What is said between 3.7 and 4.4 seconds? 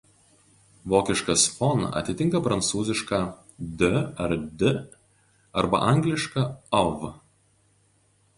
"de" ar